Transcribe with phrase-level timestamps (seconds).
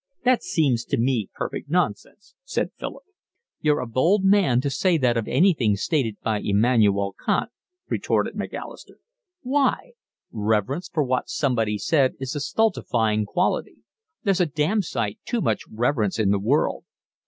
[0.23, 3.03] "That seems to me perfect nonsense," said Philip.
[3.59, 7.51] "You're a bold man to say that of anything stated by Immanuel Kant,"
[7.87, 8.97] retorted Macalister.
[9.43, 9.91] "Why?
[10.31, 13.77] Reverence for what somebody said is a stultifying quality:
[14.23, 16.83] there's a damned sight too much reverence in the world.